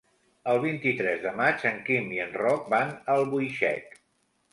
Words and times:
El 0.51 0.59
vint-i-tres 0.61 1.19
de 1.25 1.33
maig 1.41 1.65
en 1.71 1.77
Quim 1.89 2.09
i 2.15 2.21
en 2.23 2.33
Roc 2.39 2.65
van 2.75 2.95
a 2.95 3.19
Albuixec. 3.25 4.01